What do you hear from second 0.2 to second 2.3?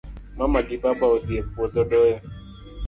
Mama gi baba odhii e puodho doyo